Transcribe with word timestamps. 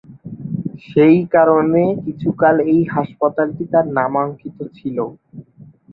সেই 0.87 1.17
কারণে 1.33 1.83
কিছুকাল 2.05 2.55
এই 2.71 2.81
হাসপাতালটি 2.93 3.63
তার 3.71 3.85
নামাঙ্কিত 3.97 4.57
ছিল। 4.77 4.97